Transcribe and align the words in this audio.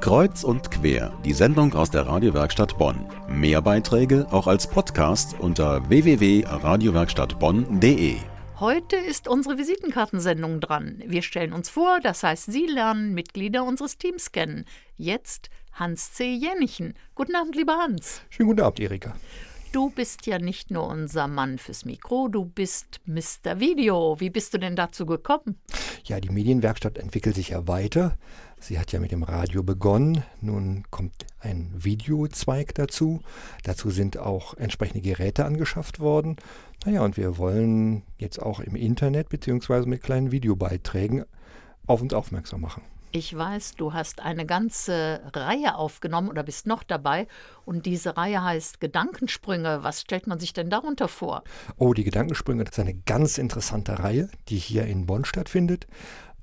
Kreuz 0.00 0.42
und 0.44 0.70
quer, 0.70 1.12
die 1.24 1.32
Sendung 1.32 1.74
aus 1.74 1.90
der 1.90 2.06
Radiowerkstatt 2.06 2.78
Bonn. 2.78 3.06
Mehr 3.28 3.60
Beiträge 3.62 4.28
auch 4.30 4.46
als 4.46 4.68
Podcast 4.68 5.34
unter 5.38 5.88
www.radiowerkstattbonn.de. 5.88 8.16
Heute 8.60 8.96
ist 8.96 9.26
unsere 9.28 9.58
Visitenkartensendung 9.58 10.60
dran. 10.60 11.02
Wir 11.06 11.22
stellen 11.22 11.52
uns 11.52 11.68
vor, 11.70 11.98
das 12.02 12.22
heißt, 12.22 12.52
Sie 12.52 12.66
lernen 12.66 13.14
Mitglieder 13.14 13.64
unseres 13.64 13.98
Teams 13.98 14.30
kennen. 14.32 14.64
Jetzt 14.96 15.50
Hans 15.72 16.12
C. 16.12 16.34
Jennichen. 16.34 16.94
Guten 17.14 17.34
Abend, 17.34 17.56
lieber 17.56 17.78
Hans. 17.78 18.20
Schönen 18.30 18.50
guten 18.50 18.60
Abend, 18.60 18.78
Erika. 18.80 19.14
Du 19.74 19.90
bist 19.90 20.26
ja 20.26 20.38
nicht 20.38 20.70
nur 20.70 20.86
unser 20.86 21.26
Mann 21.26 21.58
fürs 21.58 21.84
Mikro, 21.84 22.28
du 22.28 22.44
bist 22.44 23.00
Mr. 23.06 23.58
Video. 23.58 24.20
Wie 24.20 24.30
bist 24.30 24.54
du 24.54 24.58
denn 24.58 24.76
dazu 24.76 25.04
gekommen? 25.04 25.58
Ja, 26.04 26.20
die 26.20 26.28
Medienwerkstatt 26.30 26.96
entwickelt 26.96 27.34
sich 27.34 27.48
ja 27.48 27.66
weiter. 27.66 28.16
Sie 28.60 28.78
hat 28.78 28.92
ja 28.92 29.00
mit 29.00 29.10
dem 29.10 29.24
Radio 29.24 29.64
begonnen. 29.64 30.22
Nun 30.40 30.84
kommt 30.92 31.26
ein 31.40 31.72
Videozweig 31.74 32.76
dazu. 32.76 33.20
Dazu 33.64 33.90
sind 33.90 34.16
auch 34.16 34.54
entsprechende 34.54 35.00
Geräte 35.00 35.44
angeschafft 35.44 35.98
worden. 35.98 36.36
Naja, 36.84 37.02
und 37.02 37.16
wir 37.16 37.36
wollen 37.36 38.04
jetzt 38.16 38.40
auch 38.40 38.60
im 38.60 38.76
Internet 38.76 39.28
bzw. 39.28 39.86
mit 39.86 40.04
kleinen 40.04 40.30
Videobeiträgen 40.30 41.24
auf 41.88 42.00
uns 42.00 42.14
aufmerksam 42.14 42.60
machen. 42.60 42.82
Ich 43.16 43.32
weiß, 43.32 43.76
du 43.76 43.92
hast 43.92 44.22
eine 44.22 44.44
ganze 44.44 45.20
Reihe 45.32 45.76
aufgenommen 45.76 46.28
oder 46.28 46.42
bist 46.42 46.66
noch 46.66 46.82
dabei. 46.82 47.28
Und 47.64 47.86
diese 47.86 48.16
Reihe 48.16 48.42
heißt 48.42 48.80
Gedankensprünge. 48.80 49.84
Was 49.84 50.00
stellt 50.00 50.26
man 50.26 50.40
sich 50.40 50.52
denn 50.52 50.68
darunter 50.68 51.06
vor? 51.06 51.44
Oh, 51.76 51.94
die 51.94 52.02
Gedankensprünge, 52.02 52.64
das 52.64 52.76
ist 52.76 52.80
eine 52.80 52.96
ganz 53.06 53.38
interessante 53.38 54.00
Reihe, 54.00 54.30
die 54.48 54.56
hier 54.56 54.86
in 54.86 55.06
Bonn 55.06 55.24
stattfindet. 55.24 55.86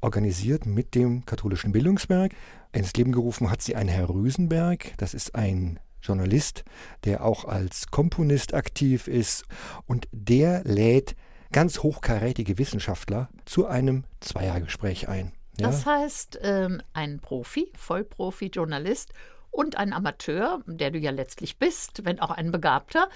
Organisiert 0.00 0.64
mit 0.64 0.94
dem 0.94 1.26
katholischen 1.26 1.72
Bildungswerk. 1.72 2.34
Ins 2.70 2.92
Leben 2.92 3.10
gerufen 3.10 3.50
hat 3.50 3.62
sie 3.62 3.74
ein 3.74 3.88
Herr 3.88 4.08
Rüsenberg. 4.08 4.92
Das 4.98 5.12
ist 5.12 5.34
ein 5.34 5.80
Journalist, 6.00 6.62
der 7.02 7.24
auch 7.24 7.46
als 7.46 7.88
Komponist 7.88 8.54
aktiv 8.54 9.08
ist. 9.08 9.44
Und 9.88 10.06
der 10.12 10.62
lädt 10.62 11.16
ganz 11.50 11.80
hochkarätige 11.80 12.58
Wissenschaftler 12.58 13.28
zu 13.44 13.66
einem 13.66 14.04
Zweiergespräch 14.20 15.08
ein. 15.08 15.32
Ja. 15.58 15.66
Das 15.66 15.86
heißt, 15.86 16.38
ähm, 16.42 16.82
ein 16.92 17.20
Profi, 17.20 17.72
Vollprofi, 17.76 18.46
Journalist 18.46 19.12
und 19.50 19.76
ein 19.76 19.92
Amateur, 19.92 20.60
der 20.66 20.90
du 20.90 20.98
ja 20.98 21.10
letztlich 21.10 21.58
bist, 21.58 22.04
wenn 22.04 22.20
auch 22.20 22.30
ein 22.30 22.52
Begabter, 22.52 23.08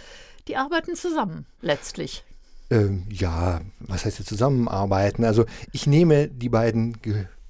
die 0.48 0.56
arbeiten 0.56 0.94
zusammen 0.96 1.46
letztlich. 1.60 2.24
Ähm, 2.70 3.06
ja, 3.10 3.60
was 3.78 4.04
heißt 4.04 4.16
hier 4.16 4.26
zusammenarbeiten? 4.26 5.24
Also 5.24 5.44
ich 5.72 5.86
nehme 5.86 6.28
die 6.28 6.48
beiden 6.48 6.96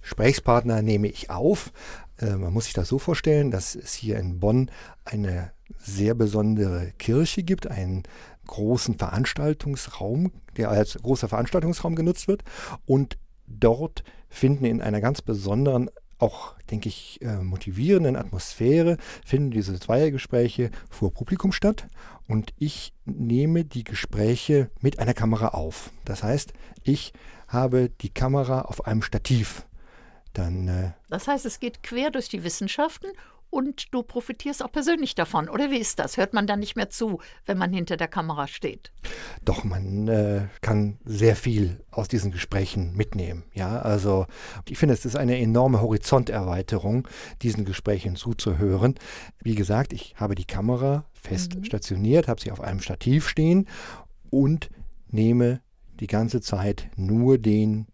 Gesprächspartner 0.03 0.83
nehme 0.83 1.09
ich 1.09 1.31
auf. 1.31 1.73
Äh, 2.19 2.37
man 2.37 2.53
muss 2.53 2.65
sich 2.65 2.75
das 2.75 2.89
so 2.89 2.99
vorstellen, 2.99 3.51
dass 3.51 3.75
es 3.75 3.95
hier 3.95 4.19
in 4.19 4.41
Bonn 4.41 4.71
eine 5.05 5.53
sehr 5.79 6.15
besondere 6.15 6.93
Kirche 6.99 7.43
gibt, 7.43 7.67
einen 7.67 8.03
großen 8.47 8.99
Veranstaltungsraum, 8.99 10.33
der 10.57 10.71
als 10.71 10.99
großer 11.03 11.29
Veranstaltungsraum 11.29 11.97
genutzt 11.97 12.29
wird. 12.29 12.43
Und 12.87 13.17
dort 13.47 14.05
finden 14.29 14.65
in 14.65 14.81
einer 14.81 15.01
ganz 15.01 15.23
besonderen, 15.23 15.91
auch, 16.19 16.55
denke 16.71 16.89
ich, 16.89 17.21
äh, 17.23 17.43
motivierenden 17.43 18.17
Atmosphäre, 18.17 18.99
finden 19.25 19.51
diese 19.51 19.79
Zweiergespräche 19.79 20.71
vor 20.91 21.13
Publikum 21.13 21.53
statt. 21.53 21.89
Und 22.27 22.55
ich 22.59 22.95
nehme 23.05 23.65
die 23.65 23.85
Gespräche 23.85 24.71
mit 24.81 24.99
einer 24.99 25.15
Kamera 25.15 25.49
auf. 25.49 25.91
Das 26.05 26.23
heißt, 26.23 26.53
ich 26.83 27.13
habe 27.49 27.91
die 28.01 28.11
Kamera 28.11 28.63
auf 28.63 28.87
einem 28.87 29.03
Stativ. 29.03 29.67
Dann, 30.33 30.69
äh 30.69 30.93
das 31.09 31.29
heißt, 31.29 31.47
es 31.47 31.61
geht 31.61 31.83
quer 31.83 32.11
durch 32.11 32.29
die 32.29 32.43
Wissenschaften 32.43 33.07
und 33.51 33.95
du 33.95 34.03
profitierst 34.03 34.65
auch 34.65 34.73
persönlich 34.73 35.15
davon. 35.15 35.49
Oder 35.49 35.71
wie 35.71 35.79
ist 35.79 35.99
das? 35.99 36.17
Hört 36.17 36.35
man 36.35 36.47
dann 36.47 36.61
nicht 36.61 36.77
mehr 36.77 36.91
zu, 36.91 37.21
wenn 37.47 37.59
man 37.59 37.73
hinter 37.73 37.97
der 37.97 38.09
Kamera 38.09 38.49
steht? 38.49 38.93
Doch, 39.45 39.65
man 39.65 40.09
äh, 40.09 40.49
kann 40.61 40.99
sehr 41.05 41.37
viel 41.37 41.85
aus 41.91 42.09
diesen 42.09 42.31
Gesprächen 42.31 42.97
mitnehmen. 42.97 43.45
Ja, 43.55 43.79
also 43.81 44.27
ich 44.69 44.79
finde, 44.79 44.95
es 44.95 45.05
ist 45.05 45.17
eine 45.17 45.39
enorme 45.39 45.81
Horizonterweiterung, 45.81 47.07
diesen 47.43 47.65
Gesprächen 47.65 48.17
zuzuhören. 48.17 48.95
Wie 49.41 49.55
gesagt, 49.55 49.93
ich 49.93 50.15
habe 50.17 50.35
die 50.35 50.47
Kamera 50.47 51.05
fest 51.15 51.57
mhm. 51.57 51.65
stationiert, 51.65 52.29
habe 52.29 52.41
sie 52.41 52.51
auf 52.51 52.61
einem 52.61 52.81
Stativ 52.81 53.29
stehen 53.29 53.69
und 54.31 54.69
nehme 55.11 55.61
die 56.01 56.07
ganze 56.07 56.41
Zeit 56.41 56.89
nur 56.97 57.39
den 57.39 57.87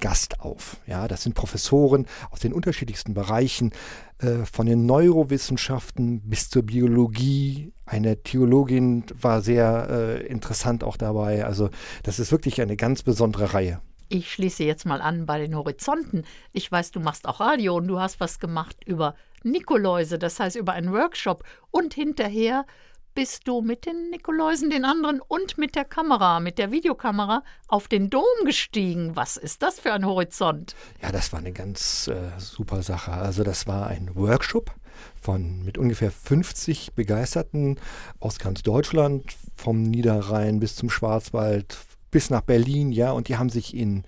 Gast 0.00 0.40
auf. 0.40 0.76
Ja, 0.86 1.08
das 1.08 1.22
sind 1.22 1.34
Professoren 1.34 2.06
aus 2.30 2.40
den 2.40 2.52
unterschiedlichsten 2.52 3.14
Bereichen, 3.14 3.72
äh, 4.18 4.44
von 4.44 4.66
den 4.66 4.86
Neurowissenschaften 4.86 6.20
bis 6.20 6.48
zur 6.48 6.62
Biologie. 6.62 7.72
Eine 7.86 8.22
Theologin 8.22 9.04
war 9.20 9.40
sehr 9.40 9.88
äh, 9.90 10.26
interessant 10.26 10.84
auch 10.84 10.96
dabei. 10.96 11.44
Also 11.44 11.70
das 12.04 12.18
ist 12.18 12.30
wirklich 12.30 12.60
eine 12.60 12.76
ganz 12.76 13.02
besondere 13.02 13.52
Reihe. 13.52 13.80
Ich 14.08 14.32
schließe 14.32 14.62
jetzt 14.62 14.84
mal 14.84 15.00
an 15.00 15.26
bei 15.26 15.38
den 15.38 15.56
Horizonten. 15.56 16.24
Ich 16.52 16.70
weiß, 16.70 16.90
du 16.90 17.00
machst 17.00 17.26
auch 17.26 17.40
Radio 17.40 17.76
und 17.76 17.88
du 17.88 17.98
hast 17.98 18.20
was 18.20 18.38
gemacht 18.38 18.76
über 18.84 19.14
Nikoläuse, 19.42 20.18
das 20.18 20.38
heißt 20.38 20.56
über 20.56 20.72
einen 20.72 20.92
Workshop 20.92 21.44
und 21.70 21.94
hinterher 21.94 22.66
bist 23.14 23.46
du 23.46 23.60
mit 23.60 23.86
den 23.86 24.10
Nikoläusen, 24.10 24.70
den 24.70 24.84
anderen 24.84 25.20
und 25.20 25.58
mit 25.58 25.74
der 25.74 25.84
Kamera, 25.84 26.40
mit 26.40 26.58
der 26.58 26.70
Videokamera 26.72 27.42
auf 27.68 27.88
den 27.88 28.10
Dom 28.10 28.22
gestiegen. 28.44 29.16
Was 29.16 29.36
ist 29.36 29.62
das 29.62 29.80
für 29.80 29.92
ein 29.92 30.06
Horizont? 30.06 30.74
Ja, 31.02 31.12
das 31.12 31.32
war 31.32 31.40
eine 31.40 31.52
ganz 31.52 32.08
äh, 32.08 32.30
super 32.38 32.82
Sache. 32.82 33.12
Also 33.12 33.44
das 33.44 33.66
war 33.66 33.86
ein 33.86 34.14
Workshop 34.14 34.74
von 35.20 35.64
mit 35.64 35.78
ungefähr 35.78 36.10
50 36.10 36.94
Begeisterten 36.94 37.78
aus 38.20 38.38
ganz 38.38 38.62
Deutschland, 38.62 39.24
vom 39.56 39.82
Niederrhein 39.82 40.60
bis 40.60 40.76
zum 40.76 40.90
Schwarzwald, 40.90 41.78
bis 42.10 42.30
nach 42.30 42.42
Berlin, 42.42 42.92
ja, 42.92 43.12
und 43.12 43.28
die 43.28 43.36
haben 43.36 43.48
sich 43.48 43.74
in 43.76 44.04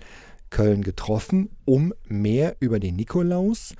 Köln 0.49 0.83
getroffen, 0.83 1.49
um 1.65 1.93
mehr 2.07 2.55
über 2.59 2.79
den 2.79 2.95
Nikolaus, 2.95 3.75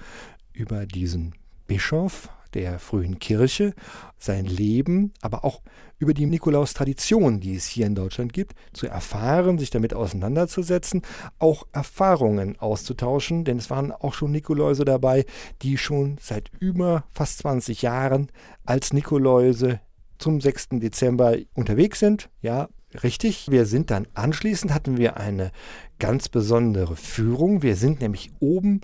über 0.54 0.86
diesen 0.86 1.36
Bischof 1.68 2.30
der 2.56 2.80
frühen 2.80 3.20
Kirche, 3.20 3.74
sein 4.18 4.46
Leben, 4.46 5.14
aber 5.22 5.46
auch 5.46 5.62
über 6.00 6.14
die 6.14 6.26
Nikolaustradition, 6.26 7.40
die 7.40 7.56
es 7.56 7.68
hier 7.68 7.86
in 7.86 7.96
Deutschland 7.96 8.34
gibt, 8.34 8.54
zu 8.74 8.88
erfahren, 8.88 9.58
sich 9.58 9.70
damit 9.70 9.94
auseinanderzusetzen, 9.94 11.04
auch 11.38 11.68
Erfahrungen 11.72 12.58
auszutauschen, 12.60 13.46
denn 13.46 13.58
es 13.58 13.70
waren 13.70 13.92
auch 13.92 14.14
schon 14.14 14.32
Nikoläuse 14.32 14.86
dabei, 14.86 15.26
die 15.62 15.78
schon 15.78 16.18
seit 16.20 16.50
über 16.60 17.06
fast 17.12 17.40
20 17.40 17.82
Jahren 17.82 18.32
als 18.66 18.94
Nikoläuse 18.94 19.80
zum 20.18 20.42
6. 20.42 20.70
Dezember 20.80 21.38
unterwegs 21.54 22.00
sind. 22.00 22.30
Ja, 22.42 22.70
richtig. 23.04 23.48
Wir 23.50 23.66
sind 23.66 23.92
dann 23.92 24.08
anschließend 24.14 24.74
hatten 24.74 24.98
wir 24.98 25.18
eine 25.18 25.52
ganz 26.00 26.30
besondere 26.30 26.96
Führung. 26.96 27.62
Wir 27.62 27.76
sind 27.76 28.02
nämlich 28.02 28.32
oben 28.40 28.82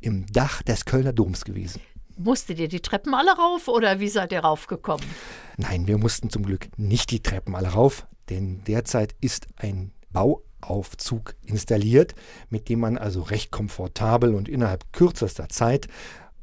im 0.00 0.26
Dach 0.26 0.62
des 0.62 0.84
Kölner 0.84 1.12
Doms 1.12 1.44
gewesen. 1.44 1.80
Musstet 2.16 2.58
ihr 2.58 2.68
die 2.68 2.80
Treppen 2.80 3.14
alle 3.14 3.36
rauf 3.36 3.68
oder 3.68 4.00
wie 4.00 4.08
seid 4.08 4.32
ihr 4.32 4.40
raufgekommen? 4.40 5.04
Nein, 5.58 5.86
wir 5.86 5.98
mussten 5.98 6.30
zum 6.30 6.44
Glück 6.44 6.68
nicht 6.78 7.10
die 7.10 7.22
Treppen 7.22 7.54
alle 7.54 7.68
rauf, 7.68 8.06
denn 8.30 8.64
derzeit 8.64 9.14
ist 9.20 9.46
ein 9.56 9.92
Bauaufzug 10.10 11.34
installiert, 11.44 12.14
mit 12.48 12.70
dem 12.70 12.80
man 12.80 12.96
also 12.96 13.20
recht 13.20 13.50
komfortabel 13.50 14.34
und 14.34 14.48
innerhalb 14.48 14.92
kürzester 14.92 15.50
Zeit 15.50 15.88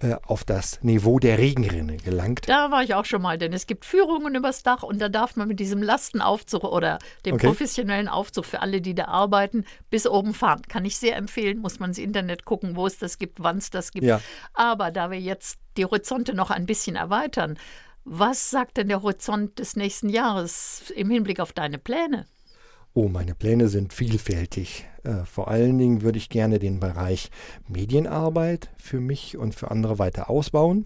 äh, 0.03 0.17
auf 0.27 0.43
das 0.43 0.83
Niveau 0.83 1.17
der 1.17 1.37
Regenrinne 1.37 1.95
gelangt. 1.97 2.49
Da 2.49 2.71
war 2.71 2.83
ich 2.83 2.93
auch 2.93 3.05
schon 3.05 3.21
mal, 3.21 3.37
denn 3.37 3.53
es 3.53 3.67
gibt 3.67 3.85
Führungen 3.85 4.35
übers 4.35 4.61
Dach 4.61 4.83
und 4.83 4.99
da 4.99 5.07
darf 5.07 5.37
man 5.37 5.47
mit 5.47 5.61
diesem 5.61 5.81
Lastenaufzug 5.81 6.65
oder 6.65 6.99
dem 7.25 7.35
okay. 7.35 7.47
professionellen 7.47 8.09
Aufzug 8.09 8.45
für 8.45 8.61
alle, 8.61 8.81
die 8.81 8.95
da 8.95 9.05
arbeiten, 9.05 9.63
bis 9.89 10.05
oben 10.05 10.33
fahren. 10.33 10.61
Kann 10.67 10.83
ich 10.83 10.97
sehr 10.97 11.15
empfehlen, 11.15 11.59
muss 11.59 11.79
man 11.79 11.91
ins 11.91 11.99
Internet 11.99 12.43
gucken, 12.43 12.75
wo 12.75 12.85
es 12.85 12.97
das 12.97 13.17
gibt, 13.17 13.41
wann 13.41 13.59
es 13.59 13.69
das 13.69 13.91
gibt. 13.91 14.05
Ja. 14.05 14.19
Aber 14.53 14.91
da 14.91 15.09
wir 15.09 15.19
jetzt 15.19 15.57
die 15.77 15.85
Horizonte 15.85 16.33
noch 16.33 16.51
ein 16.51 16.65
bisschen 16.65 16.97
erweitern, 16.97 17.57
was 18.03 18.49
sagt 18.49 18.75
denn 18.75 18.89
der 18.89 19.01
Horizont 19.01 19.59
des 19.59 19.77
nächsten 19.77 20.09
Jahres 20.09 20.91
im 20.95 21.09
Hinblick 21.09 21.39
auf 21.39 21.53
deine 21.53 21.77
Pläne? 21.77 22.25
Oh, 22.93 23.07
meine 23.07 23.33
Pläne 23.33 23.69
sind 23.69 23.91
vielfältig. 23.91 24.85
Äh, 25.03 25.25
vor 25.25 25.47
allen 25.47 25.77
Dingen 25.77 26.01
würde 26.03 26.17
ich 26.17 26.29
gerne 26.29 26.59
den 26.59 26.79
Bereich 26.79 27.31
Medienarbeit 27.67 28.69
für 28.77 28.99
mich 28.99 29.37
und 29.37 29.55
für 29.55 29.71
andere 29.71 29.97
weiter 29.97 30.29
ausbauen. 30.29 30.85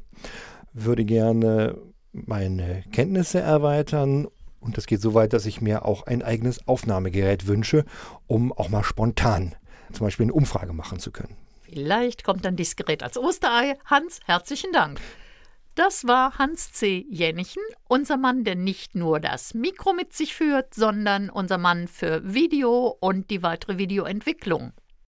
Würde 0.73 1.03
gerne 1.03 1.77
meine 2.13 2.83
Kenntnisse 2.91 3.39
erweitern 3.39 4.27
und 4.59 4.77
das 4.77 4.85
geht 4.85 5.01
so 5.01 5.13
weit, 5.13 5.33
dass 5.33 5.45
ich 5.45 5.61
mir 5.61 5.85
auch 5.85 6.07
ein 6.07 6.23
eigenes 6.23 6.67
Aufnahmegerät 6.67 7.47
wünsche, 7.47 7.85
um 8.25 8.51
auch 8.53 8.69
mal 8.69 8.83
spontan 8.83 9.55
zum 9.93 10.05
Beispiel 10.05 10.25
eine 10.25 10.33
Umfrage 10.33 10.73
machen 10.73 10.99
zu 10.99 11.11
können. 11.11 11.35
Vielleicht 11.63 12.23
kommt 12.23 12.45
dann 12.45 12.55
dieses 12.55 12.75
Gerät 12.75 13.03
als 13.03 13.17
Osterei. 13.17 13.77
Hans, 13.85 14.19
herzlichen 14.25 14.71
Dank. 14.71 14.99
Das 15.77 16.07
war 16.07 16.39
Hans 16.39 16.73
C. 16.73 17.05
Jennichen, 17.07 17.61
unser 17.87 18.17
Mann, 18.17 18.43
der 18.43 18.55
nicht 18.55 18.95
nur 18.95 19.19
das 19.19 19.53
Mikro 19.53 19.93
mit 19.93 20.11
sich 20.11 20.33
führt, 20.33 20.73
sondern 20.73 21.29
unser 21.29 21.59
Mann 21.59 21.87
für 21.87 22.33
Video 22.33 22.97
und 22.99 23.29
die 23.29 23.43
weitere 23.43 23.77
Videoentwicklung. 23.77 24.73